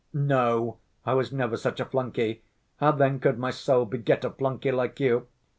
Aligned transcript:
"No, 0.15 0.79
I 1.05 1.13
was 1.13 1.31
never 1.31 1.55
such 1.55 1.79
a 1.79 1.85
flunkey! 1.85 2.41
How 2.77 2.91
then 2.91 3.19
could 3.19 3.37
my 3.37 3.51
soul 3.51 3.85
beget 3.85 4.25
a 4.25 4.31
flunkey 4.31 4.71
like 4.71 4.99
you?" 4.99 5.27